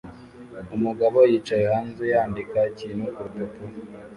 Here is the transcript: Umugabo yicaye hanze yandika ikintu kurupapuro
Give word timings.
Umugabo 0.75 1.17
yicaye 1.31 1.65
hanze 1.73 2.03
yandika 2.13 2.59
ikintu 2.73 3.03
kurupapuro 3.13 3.75